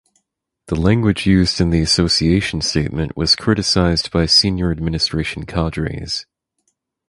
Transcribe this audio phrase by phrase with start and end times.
[0.65, 6.25] The language used in the association statement was criticised by senior administration cadres.